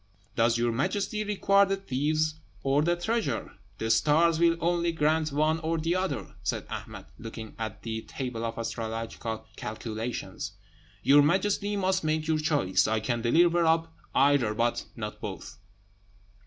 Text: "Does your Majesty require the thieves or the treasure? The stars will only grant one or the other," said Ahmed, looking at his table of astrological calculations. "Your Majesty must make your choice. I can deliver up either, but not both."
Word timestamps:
"Does 0.35 0.57
your 0.57 0.71
Majesty 0.71 1.23
require 1.23 1.67
the 1.67 1.75
thieves 1.77 2.39
or 2.63 2.81
the 2.81 2.95
treasure? 2.95 3.51
The 3.77 3.91
stars 3.91 4.39
will 4.39 4.57
only 4.59 4.91
grant 4.91 5.31
one 5.31 5.59
or 5.59 5.77
the 5.77 5.95
other," 5.95 6.33
said 6.41 6.65
Ahmed, 6.71 7.05
looking 7.19 7.53
at 7.59 7.77
his 7.83 8.05
table 8.07 8.43
of 8.43 8.57
astrological 8.57 9.45
calculations. 9.57 10.53
"Your 11.03 11.21
Majesty 11.21 11.75
must 11.75 12.03
make 12.03 12.25
your 12.27 12.39
choice. 12.39 12.87
I 12.87 12.99
can 12.99 13.21
deliver 13.21 13.63
up 13.63 13.93
either, 14.15 14.55
but 14.55 14.85
not 14.95 15.21
both." 15.21 15.59